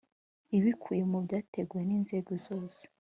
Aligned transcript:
ibikuye 0.57 1.03
mu 1.11 1.17
byateguwe 1.25 1.83
n 1.85 1.91
inzego 1.97 2.31
zose 2.45 2.81